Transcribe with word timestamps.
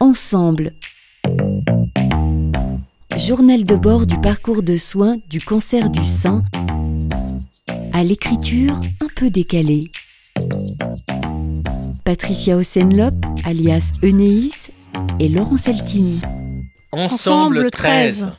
Ensemble. 0.00 0.72
Journal 3.16 3.62
de 3.62 3.76
bord 3.76 4.06
du 4.06 4.20
parcours 4.20 4.62
de 4.62 4.76
soins 4.76 5.18
du 5.30 5.40
cancer 5.40 5.88
du 5.88 6.04
sein 6.04 6.42
à 7.92 8.02
l'écriture 8.02 8.74
un 9.00 9.06
peu 9.14 9.30
décalée. 9.30 9.92
Patricia 12.04 12.56
Osenlop, 12.56 13.14
alias 13.44 13.92
Enéis, 14.02 14.70
et 15.20 15.28
Laurent 15.28 15.56
Saltini. 15.56 16.20
Ensemble 16.92 17.70
13. 17.70 18.32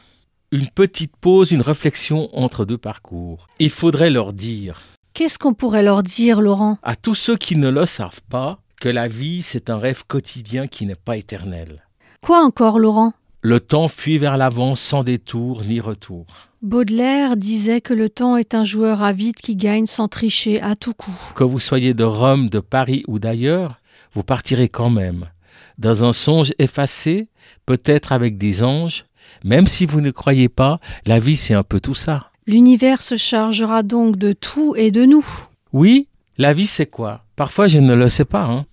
Une 0.51 0.67
petite 0.67 1.15
pause, 1.15 1.51
une 1.51 1.61
réflexion 1.61 2.29
entre 2.37 2.65
deux 2.65 2.77
parcours. 2.77 3.47
Il 3.59 3.69
faudrait 3.69 4.09
leur 4.09 4.33
dire, 4.33 4.81
Qu'est-ce 5.13 5.39
qu'on 5.39 5.53
pourrait 5.53 5.83
leur 5.83 6.03
dire, 6.03 6.41
Laurent? 6.41 6.77
À 6.83 6.97
tous 6.97 7.15
ceux 7.15 7.37
qui 7.37 7.55
ne 7.55 7.69
le 7.69 7.85
savent 7.85 8.21
pas, 8.29 8.59
que 8.79 8.89
la 8.89 9.07
vie, 9.07 9.41
c'est 9.41 9.69
un 9.69 9.77
rêve 9.77 10.03
quotidien 10.07 10.67
qui 10.67 10.85
n'est 10.85 10.95
pas 10.95 11.17
éternel. 11.17 11.83
Quoi 12.21 12.43
encore, 12.43 12.79
Laurent? 12.79 13.13
Le 13.41 13.59
temps 13.59 13.87
fuit 13.87 14.17
vers 14.17 14.37
l'avant 14.37 14.75
sans 14.75 15.03
détour 15.03 15.63
ni 15.63 15.79
retour. 15.79 16.25
Baudelaire 16.63 17.37
disait 17.37 17.79
que 17.79 17.93
le 17.93 18.09
temps 18.09 18.37
est 18.37 18.55
un 18.55 18.65
joueur 18.65 19.03
avide 19.03 19.35
qui 19.35 19.55
gagne 19.55 19.85
sans 19.85 20.07
tricher 20.07 20.59
à 20.61 20.75
tout 20.75 20.95
coup. 20.95 21.15
Que 21.35 21.43
vous 21.43 21.59
soyez 21.59 21.93
de 21.93 22.03
Rome, 22.03 22.49
de 22.49 22.59
Paris 22.59 23.03
ou 23.07 23.19
d'ailleurs, 23.19 23.79
vous 24.15 24.23
partirez 24.23 24.67
quand 24.67 24.89
même. 24.89 25.27
Dans 25.77 26.03
un 26.03 26.13
songe 26.13 26.53
effacé, 26.57 27.27
peut-être 27.67 28.11
avec 28.11 28.39
des 28.39 28.63
anges, 28.63 29.05
même 29.43 29.67
si 29.67 29.85
vous 29.85 30.01
ne 30.01 30.09
croyez 30.09 30.49
pas, 30.49 30.79
la 31.05 31.19
vie 31.19 31.37
c'est 31.37 31.53
un 31.53 31.63
peu 31.63 31.79
tout 31.79 31.93
ça. 31.93 32.31
L'univers 32.47 33.03
se 33.03 33.15
chargera 33.15 33.83
donc 33.83 34.17
de 34.17 34.33
tout 34.33 34.73
et 34.75 34.89
de 34.89 35.05
nous. 35.05 35.25
Oui, 35.71 36.07
la 36.39 36.53
vie 36.53 36.65
c'est 36.65 36.87
quoi? 36.87 37.24
Parfois 37.35 37.67
je 37.67 37.79
ne 37.79 37.93
le 37.93 38.09
sais 38.09 38.25
pas. 38.25 38.43
Hein. 38.43 38.65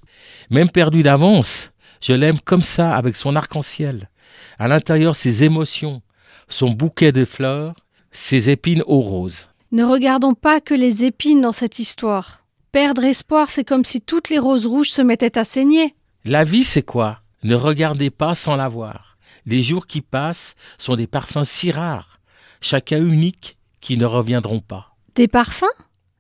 Même 0.51 0.71
perdu 0.71 1.03
d'avance, 1.03 1.73
je 2.01 2.13
l'aime 2.13 2.41
comme 2.41 2.63
ça, 2.63 2.95
avec 2.95 3.17
son 3.17 3.37
arc-en-ciel. 3.37 4.11
À 4.59 4.69
l'intérieur 4.69 5.17
ses 5.17 5.45
émotions, 5.45 6.03
son 6.49 6.71
bouquet 6.71 7.13
de 7.13 7.25
fleurs, 7.25 7.75
ses 8.11 8.51
épines 8.51 8.83
aux 8.87 9.01
roses. 9.01 9.49
Ne 9.71 9.85
regardons 9.85 10.35
pas 10.35 10.61
que 10.61 10.75
les 10.75 11.05
épines 11.05 11.41
dans 11.41 11.53
cette 11.53 11.79
histoire. 11.79 12.45
Perdre 12.73 13.05
espoir, 13.05 13.51
c'est 13.51 13.65
comme 13.65 13.85
si 13.85 14.01
toutes 14.01 14.31
les 14.31 14.39
roses 14.39 14.67
rouges 14.67 14.91
se 14.91 15.03
mettaient 15.03 15.39
à 15.39 15.45
saigner. 15.45 15.95
La 16.25 16.45
vie 16.45 16.65
c'est 16.65 16.83
quoi? 16.83 17.21
Ne 17.43 17.55
regardez 17.55 18.11
pas 18.11 18.35
sans 18.35 18.57
la 18.57 18.69
voir. 18.69 19.17
Les 19.47 19.63
jours 19.63 19.87
qui 19.87 20.01
passent 20.01 20.55
sont 20.79 20.95
des 20.95 21.07
parfums 21.07 21.45
si 21.45 21.73
rares, 21.73 22.21
chacun 22.61 22.99
unique, 22.99 23.57
qui 23.81 23.97
ne 23.97 24.05
reviendront 24.05 24.61
pas. 24.61 24.95
Des 25.17 25.29
parfums? 25.29 25.65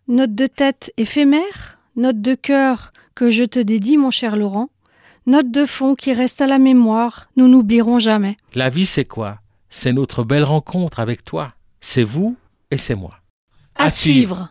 Note 0.08 0.34
de 0.34 0.46
tête 0.46 0.92
éphémère? 0.96 1.78
Note 1.94 2.22
de 2.22 2.34
cœur 2.34 2.92
que 3.14 3.30
je 3.30 3.44
te 3.44 3.58
dédie, 3.58 3.98
mon 3.98 4.10
cher 4.10 4.36
Laurent 4.36 4.70
Note 5.26 5.50
de 5.50 5.66
fond 5.66 5.94
qui 5.94 6.14
reste 6.14 6.40
à 6.40 6.46
la 6.46 6.58
mémoire, 6.58 7.28
nous 7.36 7.48
n'oublierons 7.48 7.98
jamais. 7.98 8.36
La 8.54 8.70
vie 8.70 8.86
c'est 8.86 9.04
quoi? 9.04 9.38
C'est 9.68 9.92
notre 9.92 10.24
belle 10.24 10.42
rencontre 10.42 11.00
avec 11.00 11.22
toi. 11.22 11.52
C'est 11.80 12.02
vous 12.02 12.36
et 12.70 12.76
c'est 12.76 12.94
moi. 12.94 13.18
À, 13.76 13.88
suivre. 13.88 14.50